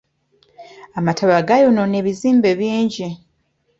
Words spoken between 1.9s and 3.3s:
ebizimbe bingi.